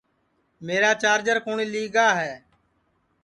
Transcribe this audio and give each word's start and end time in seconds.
میرا 0.65 0.91
چارجر 1.01 1.37
کُوٹؔ 1.45 1.59
لی 1.71 1.83
گا 1.95 2.07
ہے 2.19 2.33